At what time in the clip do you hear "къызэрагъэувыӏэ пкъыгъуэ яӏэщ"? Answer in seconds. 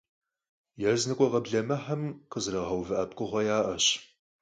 2.31-3.85